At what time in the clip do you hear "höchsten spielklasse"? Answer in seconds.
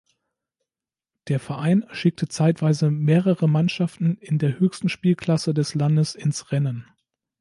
4.59-5.53